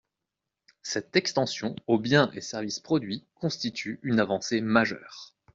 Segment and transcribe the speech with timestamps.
[0.81, 5.35] Cette extension aux biens et services produits constitue une avancée majeure.